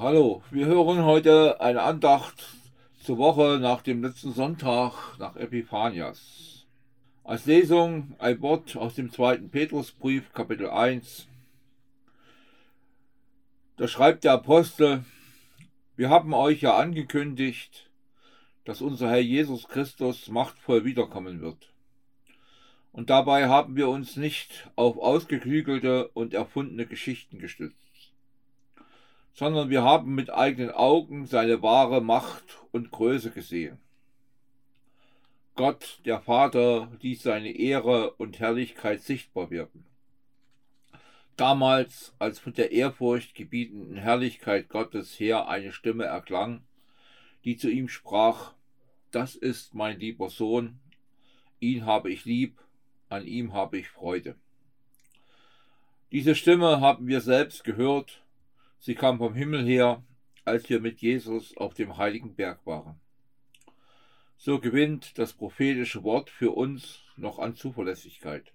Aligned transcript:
Hallo. 0.00 0.44
Wir 0.52 0.66
hören 0.66 1.04
heute 1.04 1.60
eine 1.60 1.82
Andacht 1.82 2.46
zur 3.02 3.18
Woche 3.18 3.58
nach 3.60 3.82
dem 3.82 4.00
letzten 4.00 4.32
Sonntag 4.32 4.92
nach 5.18 5.34
Epiphanias. 5.34 6.68
Als 7.24 7.46
Lesung 7.46 8.14
ein 8.20 8.40
Wort 8.40 8.76
aus 8.76 8.94
dem 8.94 9.10
zweiten 9.10 9.50
Petrusbrief, 9.50 10.32
Kapitel 10.32 10.70
1. 10.70 11.26
Da 13.76 13.88
schreibt 13.88 14.22
der 14.22 14.34
Apostel, 14.34 15.04
wir 15.96 16.10
haben 16.10 16.32
euch 16.32 16.60
ja 16.60 16.76
angekündigt, 16.76 17.90
dass 18.64 18.80
unser 18.80 19.10
Herr 19.10 19.18
Jesus 19.18 19.66
Christus 19.66 20.28
machtvoll 20.28 20.84
wiederkommen 20.84 21.40
wird. 21.40 21.72
Und 22.92 23.10
dabei 23.10 23.48
haben 23.48 23.74
wir 23.74 23.88
uns 23.88 24.16
nicht 24.16 24.70
auf 24.76 24.96
ausgeklügelte 24.96 26.06
und 26.06 26.34
erfundene 26.34 26.86
Geschichten 26.86 27.40
gestützt 27.40 27.87
sondern 29.38 29.70
wir 29.70 29.84
haben 29.84 30.16
mit 30.16 30.30
eigenen 30.30 30.72
Augen 30.72 31.24
seine 31.24 31.62
wahre 31.62 32.00
Macht 32.00 32.58
und 32.72 32.90
Größe 32.90 33.30
gesehen. 33.30 33.78
Gott, 35.54 36.00
der 36.04 36.20
Vater, 36.20 36.90
ließ 37.02 37.22
seine 37.22 37.52
Ehre 37.52 38.14
und 38.14 38.40
Herrlichkeit 38.40 39.00
sichtbar 39.00 39.50
werden. 39.50 39.86
Damals, 41.36 42.16
als 42.18 42.40
von 42.40 42.52
der 42.52 42.72
Ehrfurcht 42.72 43.36
gebietenden 43.36 43.96
Herrlichkeit 43.96 44.68
Gottes 44.68 45.20
her 45.20 45.46
eine 45.46 45.70
Stimme 45.70 46.06
erklang, 46.06 46.64
die 47.44 47.56
zu 47.56 47.70
ihm 47.70 47.86
sprach, 47.86 48.54
Das 49.12 49.36
ist 49.36 49.72
mein 49.72 50.00
lieber 50.00 50.30
Sohn, 50.30 50.80
ihn 51.60 51.86
habe 51.86 52.10
ich 52.10 52.24
lieb, 52.24 52.58
an 53.08 53.24
ihm 53.24 53.52
habe 53.52 53.78
ich 53.78 53.88
Freude. 53.88 54.34
Diese 56.10 56.34
Stimme 56.34 56.80
haben 56.80 57.06
wir 57.06 57.20
selbst 57.20 57.62
gehört 57.62 58.24
Sie 58.78 58.94
kam 58.94 59.18
vom 59.18 59.34
Himmel 59.34 59.66
her, 59.66 60.02
als 60.44 60.68
wir 60.70 60.80
mit 60.80 61.00
Jesus 61.00 61.56
auf 61.56 61.74
dem 61.74 61.96
heiligen 61.96 62.34
Berg 62.34 62.64
waren. 62.64 63.00
So 64.36 64.60
gewinnt 64.60 65.18
das 65.18 65.32
prophetische 65.32 66.04
Wort 66.04 66.30
für 66.30 66.52
uns 66.52 67.00
noch 67.16 67.38
an 67.40 67.56
Zuverlässigkeit. 67.56 68.52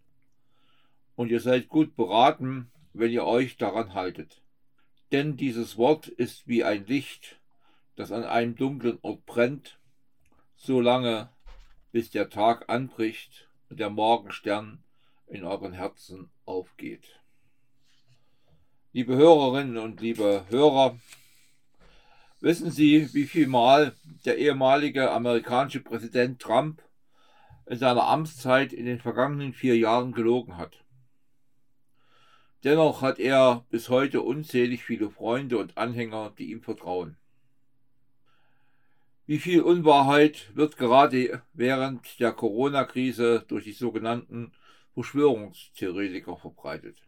Und 1.15 1.30
ihr 1.30 1.41
seid 1.41 1.67
gut 1.67 1.95
beraten, 1.95 2.71
wenn 2.93 3.11
ihr 3.11 3.25
euch 3.25 3.57
daran 3.57 3.93
haltet. 3.93 4.41
Denn 5.11 5.35
dieses 5.35 5.77
Wort 5.77 6.07
ist 6.07 6.47
wie 6.47 6.63
ein 6.63 6.85
Licht, 6.85 7.39
das 7.95 8.11
an 8.11 8.23
einem 8.23 8.55
dunklen 8.55 8.97
Ort 9.02 9.25
brennt, 9.25 9.77
so 10.55 10.80
lange, 10.80 11.30
bis 11.91 12.09
der 12.09 12.30
Tag 12.30 12.69
anbricht 12.69 13.49
und 13.69 13.80
der 13.80 13.89
Morgenstern 13.89 14.83
in 15.27 15.43
euren 15.43 15.73
Herzen 15.73 16.31
aufgeht. 16.45 17.19
Liebe 18.95 19.16
Hörerinnen 19.16 19.80
und 19.80 20.02
liebe 20.02 20.45
Hörer, 20.49 20.99
wissen 22.41 22.69
Sie, 22.69 23.11
wie 23.16 23.23
viel 23.23 23.47
Mal 23.47 23.95
der 24.23 24.38
ehemalige 24.38 25.09
amerikanische 25.09 25.80
Präsident 25.80 26.39
Trump 26.39 26.80
in 27.66 27.80
seiner 27.80 28.08
Amtszeit 28.08 28.71
in 28.71 28.86
den 28.86 28.99
vergangenen 28.99 29.53
vier 29.53 29.75
Jahren 29.75 30.11
gelogen 30.11 30.58
hat? 30.58 30.86
Dennoch 32.64 33.02
hat 33.02 33.17
er 33.17 33.66
bis 33.71 33.89
heute 33.89 34.21
unzählig 34.21 34.83
viele 34.83 35.09
Freunde 35.09 35.58
und 35.58 35.75
Anhänger, 35.75 36.31
die 36.38 36.52
ihm 36.52 36.61
vertrauen. 36.61 37.17
Wie 39.25 39.39
viel 39.39 39.64
Unwahrheit 39.64 40.52
wird 40.53 40.77
gerade 40.77 41.41
während 41.53 42.19
der 42.19 42.31
Corona-Krise 42.31 43.44
durch 43.47 43.64
die 43.64 43.71
sogenannten 43.71 44.52
Verschwörungstheoretiker 44.93 46.37
verbreitet? 46.37 47.02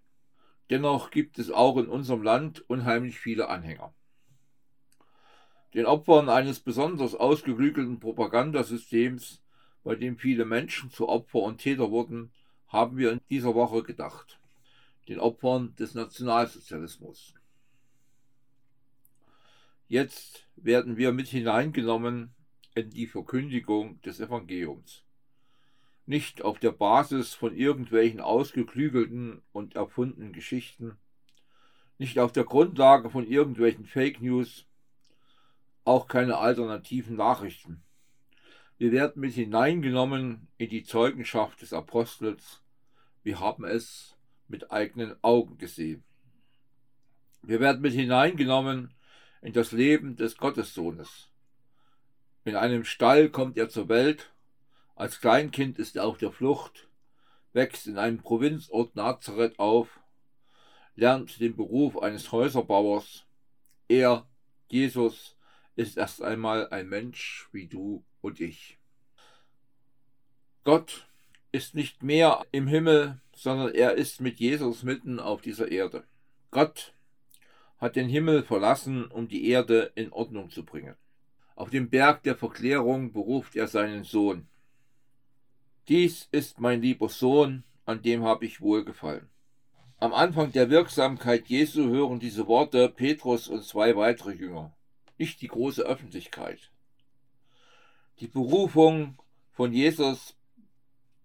Dennoch 0.69 1.11
gibt 1.11 1.37
es 1.37 1.51
auch 1.51 1.77
in 1.77 1.87
unserem 1.87 2.23
Land 2.23 2.67
unheimlich 2.69 3.19
viele 3.19 3.49
Anhänger. 3.49 3.93
Den 5.73 5.85
Opfern 5.85 6.29
eines 6.29 6.59
besonders 6.59 7.13
ausgeklügelten 7.13 7.99
Propagandasystems, 7.99 9.43
bei 9.83 9.95
dem 9.95 10.17
viele 10.17 10.45
Menschen 10.45 10.89
zu 10.89 11.07
Opfer 11.07 11.39
und 11.39 11.59
Täter 11.59 11.91
wurden, 11.91 12.31
haben 12.67 12.97
wir 12.97 13.11
in 13.11 13.21
dieser 13.29 13.53
Woche 13.53 13.83
gedacht. 13.83 14.39
Den 15.07 15.19
Opfern 15.19 15.75
des 15.75 15.93
Nationalsozialismus. 15.93 17.35
Jetzt 19.87 20.47
werden 20.55 20.97
wir 20.97 21.11
mit 21.11 21.27
hineingenommen 21.27 22.33
in 22.73 22.89
die 22.89 23.05
Verkündigung 23.05 24.01
des 24.01 24.19
Evangeliums 24.19 25.04
nicht 26.05 26.43
auf 26.43 26.59
der 26.59 26.71
Basis 26.71 27.33
von 27.33 27.55
irgendwelchen 27.55 28.19
ausgeklügelten 28.19 29.41
und 29.51 29.75
erfundenen 29.75 30.33
Geschichten, 30.33 30.97
nicht 31.97 32.19
auf 32.19 32.31
der 32.31 32.43
Grundlage 32.43 33.09
von 33.09 33.25
irgendwelchen 33.25 33.85
Fake 33.85 34.21
News, 34.21 34.65
auch 35.83 36.07
keine 36.07 36.37
alternativen 36.37 37.15
Nachrichten. 37.15 37.83
Wir 38.77 38.91
werden 38.91 39.21
mit 39.21 39.33
hineingenommen 39.33 40.47
in 40.57 40.69
die 40.69 40.83
Zeugenschaft 40.83 41.61
des 41.61 41.71
Apostels. 41.71 42.61
Wir 43.23 43.39
haben 43.39 43.63
es 43.63 44.17
mit 44.47 44.71
eigenen 44.71 45.15
Augen 45.23 45.57
gesehen. 45.57 46.03
Wir 47.41 47.59
werden 47.59 47.81
mit 47.81 47.93
hineingenommen 47.93 48.93
in 49.41 49.53
das 49.53 49.71
Leben 49.71 50.17
des 50.17 50.37
Gottessohnes. 50.37 51.29
In 52.43 52.55
einem 52.55 52.83
Stall 52.83 53.29
kommt 53.29 53.57
er 53.57 53.69
zur 53.69 53.87
Welt 53.87 54.34
als 54.95 55.19
Kleinkind 55.19 55.77
ist 55.77 55.95
er 55.97 56.05
auf 56.05 56.17
der 56.17 56.31
Flucht, 56.31 56.87
wächst 57.53 57.87
in 57.87 57.97
einem 57.97 58.17
Provinzort 58.19 58.95
Nazareth 58.95 59.59
auf, 59.59 59.99
lernt 60.95 61.39
den 61.39 61.55
Beruf 61.55 61.97
eines 62.01 62.31
Häuserbauers. 62.31 63.25
Er, 63.87 64.25
Jesus, 64.69 65.37
ist 65.75 65.97
erst 65.97 66.21
einmal 66.21 66.69
ein 66.69 66.87
Mensch 66.87 67.49
wie 67.51 67.67
du 67.67 68.03
und 68.21 68.39
ich. 68.39 68.77
Gott 70.63 71.07
ist 71.51 71.75
nicht 71.75 72.01
mehr 72.01 72.45
im 72.51 72.67
Himmel, 72.67 73.21
sondern 73.35 73.73
er 73.73 73.95
ist 73.95 74.21
mit 74.21 74.39
Jesus 74.39 74.83
mitten 74.83 75.19
auf 75.19 75.41
dieser 75.41 75.69
Erde. 75.71 76.05
Gott 76.51 76.93
hat 77.77 77.95
den 77.97 78.07
Himmel 78.07 78.43
verlassen, 78.43 79.05
um 79.05 79.27
die 79.27 79.49
Erde 79.49 79.91
in 79.95 80.11
Ordnung 80.11 80.49
zu 80.49 80.63
bringen. 80.63 80.95
Auf 81.55 81.69
dem 81.69 81.89
Berg 81.89 82.23
der 82.23 82.35
Verklärung 82.35 83.11
beruft 83.11 83.55
er 83.55 83.67
seinen 83.67 84.03
Sohn. 84.03 84.47
Dies 85.87 86.27
ist 86.31 86.59
mein 86.59 86.81
lieber 86.81 87.09
Sohn, 87.09 87.63
an 87.85 88.01
dem 88.01 88.23
habe 88.23 88.45
ich 88.45 88.59
wohlgefallen. 88.59 89.29
Am 89.99 90.13
Anfang 90.13 90.51
der 90.51 90.71
Wirksamkeit 90.71 91.47
Jesu 91.47 91.83
hören 91.89 92.19
diese 92.19 92.47
Worte 92.47 92.89
Petrus 92.89 93.47
und 93.47 93.63
zwei 93.63 93.95
weitere 93.95 94.33
Jünger, 94.33 94.75
nicht 95.19 95.41
die 95.41 95.47
große 95.47 95.83
Öffentlichkeit. 95.83 96.71
Die 98.19 98.27
Berufung 98.27 99.19
von 99.51 99.73
Jesus 99.73 100.35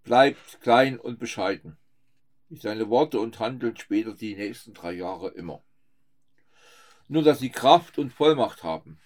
bleibt 0.05 0.61
klein 0.61 1.01
und 1.01 1.19
bescheiden, 1.19 1.79
wie 2.51 2.57
seine 2.57 2.91
Worte 2.91 3.19
und 3.19 3.39
Handeln 3.41 3.79
später 3.79 4.13
die 4.13 4.35
nächsten 4.35 4.75
drei 4.75 4.93
Jahre 4.93 5.29
immer. 5.29 5.63
Nur 7.09 7.23
dass 7.23 7.39
sie 7.39 7.51
Kraft 7.51 7.99
und 7.99 8.13
Vollmacht 8.13 8.63
haben 8.63 9.01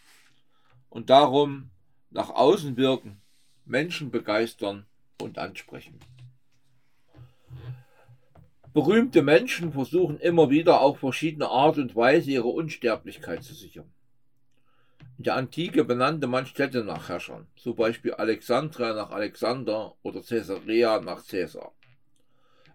und 0.91 1.11
darum 1.11 1.71
nach 2.11 2.31
außen 2.31 2.77
wirken, 2.77 3.23
Menschen 3.65 4.11
begeistern 4.11 4.87
und 5.21 5.39
ansprechen. 5.39 5.99
Berühmte 8.73 9.23
Menschen 9.23 9.73
versuchen 9.73 10.19
immer 10.19 10.51
wieder 10.51 10.81
auf 10.81 10.99
verschiedene 10.99 11.49
Art 11.49 11.79
und 11.79 11.95
Weise 11.95 12.33
ihre 12.33 12.49
Unsterblichkeit 12.49 13.45
zu 13.45 13.55
sichern. 13.55 13.93
In 15.17 15.25
der 15.25 15.37
Antike 15.37 15.85
benannte 15.85 16.27
man 16.27 16.45
Städte 16.45 16.83
nach 16.83 17.09
Herrschern, 17.09 17.47
zum 17.55 17.77
Beispiel 17.77 18.15
Alexandria 18.15 18.93
nach 18.95 19.11
Alexander 19.11 19.95
oder 20.03 20.23
Caesarea 20.23 21.01
nach 21.01 21.25
Caesar. 21.25 21.73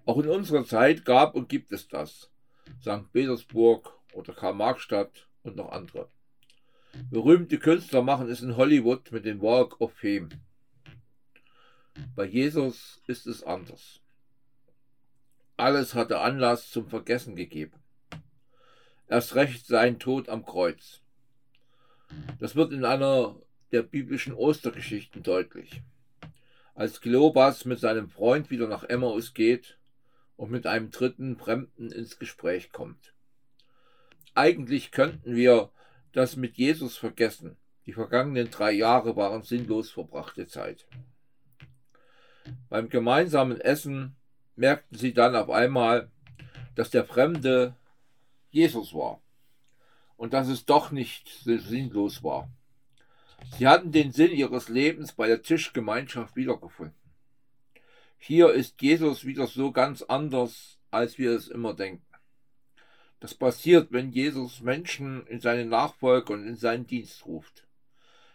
Auch 0.06 0.18
in 0.20 0.30
unserer 0.30 0.64
Zeit 0.64 1.04
gab 1.04 1.36
und 1.36 1.50
gibt 1.50 1.74
es 1.74 1.90
das. 1.90 2.32
St. 2.82 3.12
Petersburg 3.12 3.94
oder 4.14 4.34
Karl-Marx-Stadt 4.34 5.28
und 5.44 5.58
noch 5.58 5.72
andere. 5.72 6.08
Berühmte 7.12 7.60
Künstler 7.60 8.02
machen 8.02 8.30
es 8.30 8.42
in 8.42 8.56
Hollywood 8.56 9.12
mit 9.12 9.26
dem 9.26 9.42
Walk 9.42 9.80
of 9.82 9.92
Fame. 9.94 10.30
Bei 12.20 12.26
Jesus 12.26 13.02
ist 13.08 13.28
es 13.28 13.44
anders. 13.44 14.02
Alles 15.56 15.96
hatte 15.96 16.20
Anlass 16.20 16.70
zum 16.70 16.90
Vergessen 16.90 17.38
gegeben. 17.38 17.80
Erst 19.08 19.36
recht 19.36 19.66
sein 19.66 20.00
Tod 20.00 20.28
am 20.28 20.46
Kreuz. 20.46 21.00
Das 22.38 22.58
wird 22.58 22.74
in 22.74 22.84
einer 22.84 23.38
der 23.72 23.84
biblischen 23.84 24.34
Ostergeschichten 24.34 25.24
deutlich. 25.24 25.82
Als 26.76 27.00
Kleobas 27.00 27.64
mit 27.64 27.80
seinem 27.80 28.10
Freund 28.10 28.52
wieder 28.52 28.68
nach 28.68 28.84
Emmaus 28.84 29.34
geht 29.34 29.80
und 30.36 30.52
mit 30.52 30.68
einem 30.68 30.92
dritten 30.92 31.38
Fremden 31.38 31.90
ins 31.90 32.20
Gespräch 32.20 32.74
kommt. 32.74 33.14
Eigentlich 34.36 34.92
könnten 34.92 35.38
wir 35.38 35.72
das 36.12 36.36
mit 36.36 36.58
Jesus 36.58 36.98
vergessen. 36.98 37.56
Die 37.86 37.94
vergangenen 37.94 38.52
drei 38.52 38.74
Jahre 38.74 39.16
waren 39.16 39.44
sinnlos 39.44 39.90
verbrachte 39.90 40.48
Zeit. 40.48 40.86
Beim 42.70 42.90
gemeinsamen 42.90 43.60
Essen 43.60 44.16
merkten 44.56 44.98
sie 44.98 45.14
dann 45.14 45.36
auf 45.36 45.50
einmal, 45.50 46.12
dass 46.76 46.90
der 46.90 47.06
Fremde 47.06 47.76
Jesus 48.52 48.94
war. 48.94 49.22
und 50.20 50.34
dass 50.34 50.50
es 50.50 50.66
doch 50.66 50.92
nicht 50.92 51.30
sinnlos 51.46 52.24
war. 52.24 52.50
Sie 53.58 53.68
hatten 53.68 53.94
den 53.94 54.12
Sinn 54.12 54.32
ihres 54.32 54.68
Lebens 54.68 55.14
bei 55.14 55.28
der 55.28 55.42
Tischgemeinschaft 55.42 56.36
wiedergefunden. 56.36 56.94
Hier 58.18 58.52
ist 58.52 58.82
Jesus 58.82 59.24
wieder 59.24 59.48
so 59.48 59.72
ganz 59.72 60.02
anders, 60.02 60.78
als 60.92 61.18
wir 61.18 61.32
es 61.32 61.48
immer 61.48 61.74
denken. 61.74 62.06
Das 63.22 63.34
passiert, 63.34 63.94
wenn 63.94 64.12
Jesus 64.12 64.60
Menschen 64.60 65.26
in 65.28 65.40
seine 65.40 65.66
Nachfolge 65.66 66.34
und 66.34 66.46
in 66.46 66.58
seinen 66.58 66.86
Dienst 66.86 67.26
ruft. 67.26 67.66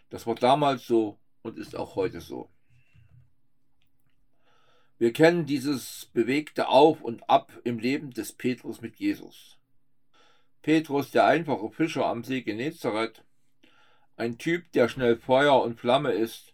Das 0.09 0.25
war 0.25 0.33
damals 0.33 0.87
so 0.87 1.19
und 1.43 1.59
ist 1.59 1.75
auch 1.75 1.95
heute 1.95 2.19
so. 2.19 2.49
Wir 4.97 5.11
kennen 5.11 5.45
dieses 5.45 6.05
bewegte 6.13 6.69
Auf 6.69 7.01
und 7.01 7.29
Ab 7.29 7.51
im 7.65 7.79
Leben 7.79 8.11
des 8.11 8.31
Petrus 8.31 8.79
mit 8.79 8.95
Jesus. 8.95 9.57
Petrus, 10.61 11.11
der 11.11 11.25
einfache 11.25 11.69
Fischer 11.69 12.05
am 12.05 12.23
See 12.23 12.41
Genezareth, 12.41 13.25
ein 14.15 14.37
Typ, 14.37 14.71
der 14.71 14.87
schnell 14.87 15.17
Feuer 15.17 15.61
und 15.61 15.77
Flamme 15.79 16.11
ist, 16.11 16.53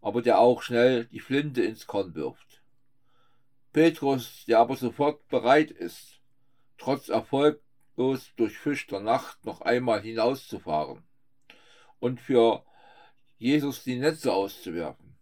aber 0.00 0.22
der 0.22 0.38
auch 0.38 0.62
schnell 0.62 1.04
die 1.06 1.20
Flinte 1.20 1.62
ins 1.62 1.86
Korn 1.86 2.14
wirft. 2.14 2.62
Petrus, 3.74 4.46
der 4.46 4.60
aber 4.60 4.76
sofort 4.76 5.28
bereit 5.28 5.70
ist, 5.70 6.20
trotz 6.78 7.10
erfolglos 7.10 8.32
durchfischter 8.36 9.00
Nacht 9.00 9.44
noch 9.44 9.60
einmal 9.60 10.00
hinauszufahren 10.00 11.02
und 12.00 12.22
für 12.22 12.64
Jesus 13.36 13.84
die 13.84 13.96
Netze 13.96 14.32
auszuwerfen. 14.32 15.14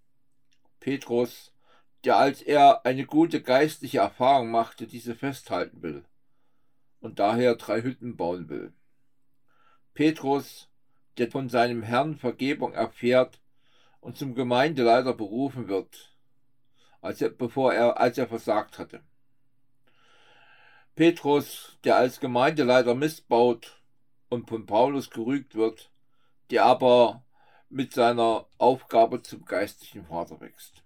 Petrus, 0.79 1.50
der 2.05 2.17
als 2.17 2.43
er 2.43 2.85
eine 2.87 3.05
gute 3.05 3.43
geistliche 3.43 3.99
Erfahrung 3.99 4.51
machte, 4.51 4.87
diese 4.87 5.15
festhalten 5.15 5.83
will 5.83 6.05
und 7.01 7.19
daher 7.19 7.57
drei 7.57 7.83
Hütten 7.83 8.17
bauen 8.17 8.49
will. 8.49 8.73
Petrus, 9.95 10.69
der 11.19 11.31
von 11.31 11.49
seinem 11.49 11.83
Herrn 11.83 12.17
Vergebung 12.17 12.73
erfährt 12.73 13.41
und 14.01 14.17
zum 14.17 14.35
Gemeindeleiter 14.35 15.13
berufen 15.13 15.69
wird, 15.69 16.17
als 17.01 17.21
er, 17.21 17.31
bevor 17.31 17.75
er, 17.75 17.99
als 17.99 18.19
er 18.19 18.29
versagt 18.29 18.79
hatte. 18.79 19.03
Petrus, 20.95 21.79
der 21.85 21.97
als 21.97 22.21
Gemeindeleiter 22.21 22.95
missbaut 22.95 23.83
und 24.29 24.49
von 24.49 24.67
Paulus 24.67 25.11
gerügt 25.11 25.55
wird, 25.55 25.91
der 26.51 26.65
aber 26.65 27.25
mit 27.69 27.93
seiner 27.93 28.47
Aufgabe 28.59 29.23
zum 29.23 29.45
geistlichen 29.45 30.07
Vater 30.07 30.41
wächst. 30.41 30.83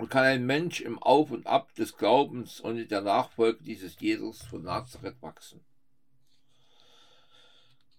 Und 0.00 0.08
kann 0.08 0.24
ein 0.24 0.46
Mensch 0.46 0.80
im 0.80 0.98
Auf 0.98 1.30
und 1.30 1.46
Ab 1.46 1.74
des 1.74 1.98
Glaubens 1.98 2.58
und 2.58 2.78
in 2.78 2.88
der 2.88 3.02
Nachfolge 3.02 3.62
dieses 3.62 4.00
Jesus 4.00 4.40
von 4.40 4.62
Nazareth 4.62 5.20
wachsen? 5.20 5.60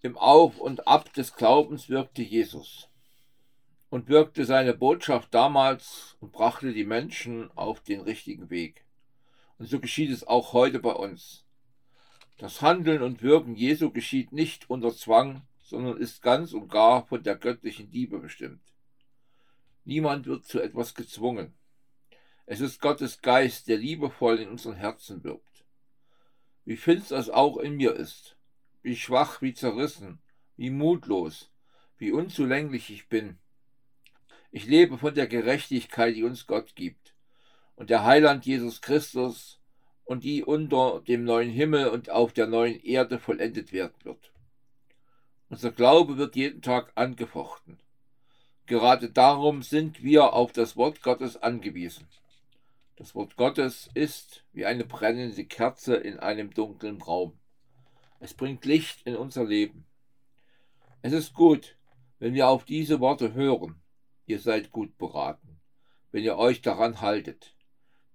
Im 0.00 0.18
Auf 0.18 0.58
und 0.58 0.88
Ab 0.88 1.12
des 1.12 1.36
Glaubens 1.36 1.88
wirkte 1.88 2.22
Jesus 2.22 2.88
und 3.88 4.08
wirkte 4.08 4.44
seine 4.44 4.74
Botschaft 4.74 5.32
damals 5.32 6.16
und 6.18 6.32
brachte 6.32 6.72
die 6.72 6.82
Menschen 6.82 7.52
auf 7.56 7.78
den 7.78 8.00
richtigen 8.00 8.50
Weg. 8.50 8.84
Und 9.58 9.66
so 9.66 9.78
geschieht 9.78 10.10
es 10.10 10.26
auch 10.26 10.54
heute 10.54 10.80
bei 10.80 10.94
uns. 10.94 11.44
Das 12.36 12.62
Handeln 12.62 13.02
und 13.02 13.22
Wirken 13.22 13.54
Jesu 13.54 13.92
geschieht 13.92 14.32
nicht 14.32 14.68
unter 14.68 14.92
Zwang, 14.92 15.42
sondern 15.62 15.98
ist 15.98 16.20
ganz 16.20 16.52
und 16.52 16.66
gar 16.68 17.06
von 17.06 17.22
der 17.22 17.36
göttlichen 17.36 17.92
Liebe 17.92 18.18
bestimmt. 18.18 18.74
Niemand 19.84 20.26
wird 20.26 20.44
zu 20.44 20.60
etwas 20.60 20.96
gezwungen. 20.96 21.54
Es 22.46 22.60
ist 22.60 22.80
Gottes 22.80 23.22
Geist, 23.22 23.68
der 23.68 23.78
liebevoll 23.78 24.38
in 24.40 24.48
unseren 24.48 24.74
Herzen 24.74 25.22
wirkt. 25.22 25.64
Wie 26.64 26.76
finster 26.76 27.16
es 27.16 27.30
auch 27.30 27.56
in 27.56 27.76
mir 27.76 27.94
ist, 27.94 28.36
wie 28.82 28.96
schwach, 28.96 29.42
wie 29.42 29.54
zerrissen, 29.54 30.20
wie 30.56 30.70
mutlos, 30.70 31.50
wie 31.98 32.12
unzulänglich 32.12 32.90
ich 32.90 33.08
bin. 33.08 33.38
Ich 34.50 34.66
lebe 34.66 34.98
von 34.98 35.14
der 35.14 35.26
Gerechtigkeit, 35.26 36.16
die 36.16 36.24
uns 36.24 36.46
Gott 36.46 36.74
gibt, 36.74 37.14
und 37.76 37.90
der 37.90 38.04
Heiland 38.04 38.44
Jesus 38.44 38.82
Christus 38.82 39.60
und 40.04 40.24
die 40.24 40.44
unter 40.44 41.00
dem 41.06 41.24
neuen 41.24 41.50
Himmel 41.50 41.88
und 41.88 42.10
auf 42.10 42.32
der 42.32 42.46
neuen 42.46 42.80
Erde 42.80 43.18
vollendet 43.18 43.72
werden 43.72 43.94
wird. 44.02 44.32
Unser 45.48 45.70
Glaube 45.70 46.16
wird 46.16 46.36
jeden 46.36 46.60
Tag 46.60 46.92
angefochten. 46.96 47.78
Gerade 48.66 49.10
darum 49.10 49.62
sind 49.62 50.02
wir 50.02 50.32
auf 50.32 50.52
das 50.52 50.76
Wort 50.76 51.02
Gottes 51.02 51.36
angewiesen. 51.36 52.06
Das 53.02 53.16
Wort 53.16 53.34
Gottes 53.34 53.90
ist 53.94 54.44
wie 54.52 54.64
eine 54.64 54.84
brennende 54.84 55.44
Kerze 55.44 55.96
in 55.96 56.20
einem 56.20 56.54
dunklen 56.54 57.02
Raum. 57.02 57.36
Es 58.20 58.32
bringt 58.32 58.64
Licht 58.64 59.02
in 59.02 59.16
unser 59.16 59.44
Leben. 59.44 59.86
Es 61.00 61.12
ist 61.12 61.34
gut, 61.34 61.76
wenn 62.20 62.32
wir 62.32 62.46
auf 62.46 62.64
diese 62.64 63.00
Worte 63.00 63.34
hören. 63.34 63.82
Ihr 64.26 64.38
seid 64.38 64.70
gut 64.70 64.98
beraten, 64.98 65.60
wenn 66.12 66.22
ihr 66.22 66.36
euch 66.36 66.62
daran 66.62 67.00
haltet. 67.00 67.56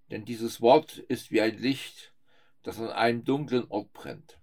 Denn 0.10 0.24
dieses 0.24 0.62
Wort 0.62 1.00
ist 1.00 1.32
wie 1.32 1.42
ein 1.42 1.58
Licht, 1.58 2.14
das 2.64 2.80
an 2.80 2.88
einem 2.88 3.26
dunklen 3.26 3.66
Ort 3.68 3.92
brennt 3.92 4.40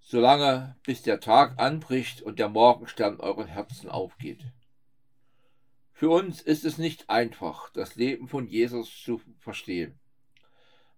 solange 0.00 0.76
bis 0.84 1.02
der 1.02 1.18
Tag 1.18 1.58
anbricht 1.58 2.22
und 2.22 2.38
der 2.38 2.50
Morgenstern 2.50 3.20
euren 3.20 3.46
Herzen 3.46 3.88
aufgeht. 3.88 4.44
Für 5.96 6.10
uns 6.10 6.42
ist 6.42 6.64
es 6.64 6.76
nicht 6.76 7.08
einfach, 7.08 7.70
das 7.70 7.94
Leben 7.94 8.26
von 8.26 8.48
Jesus 8.48 9.00
zu 9.00 9.20
verstehen. 9.38 9.96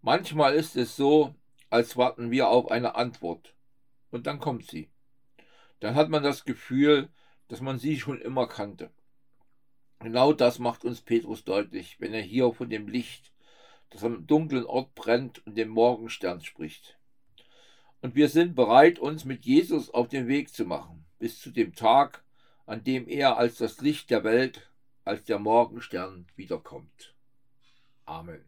Manchmal 0.01 0.55
ist 0.55 0.75
es 0.75 0.97
so, 0.97 1.35
als 1.69 1.99
warten 1.99 2.31
wir 2.31 2.49
auf 2.49 2.71
eine 2.71 2.95
Antwort. 2.95 3.55
Und 4.11 4.27
dann 4.27 4.39
kommt 4.39 4.71
sie. 4.71 4.89
Dann 5.81 5.95
hat 5.95 6.09
man 6.09 6.23
das 6.23 6.47
Gefühl, 6.47 7.11
dass 7.49 7.61
man 7.61 7.79
sie 7.79 8.01
schon 8.01 8.23
immer 8.23 8.49
kannte. 8.49 8.91
Genau 10.01 10.33
das 10.33 10.59
macht 10.59 10.83
uns 10.87 11.03
Petrus 11.03 11.45
deutlich, 11.45 12.01
wenn 12.01 12.15
er 12.15 12.23
hier 12.23 12.51
von 12.55 12.71
dem 12.71 12.89
Licht, 12.89 13.33
das 13.91 14.03
am 14.03 14.27
dunklen 14.27 14.65
Ort 14.65 14.95
brennt 14.95 15.47
und 15.47 15.59
dem 15.59 15.69
Morgenstern 15.69 16.41
spricht. 16.41 16.99
Und 18.01 18.15
wir 18.15 18.31
sind 18.31 18.55
bereit, 18.55 18.99
uns 18.99 19.27
mit 19.27 19.45
Jesus 19.45 19.91
auf 19.91 20.09
den 20.09 20.27
Weg 20.27 20.49
zu 20.49 20.65
machen, 20.65 21.05
bis 21.19 21.39
zu 21.39 21.51
dem 21.51 21.75
Tag, 21.75 22.25
an 22.65 22.83
dem 22.83 23.07
er 23.07 23.37
als 23.37 23.59
das 23.59 23.83
Licht 23.83 24.09
der 24.09 24.25
Welt, 24.25 24.71
als 25.07 25.25
der 25.25 25.39
Morgenstern 25.39 26.27
wiederkommt. 26.35 27.15
Amen. 28.07 28.45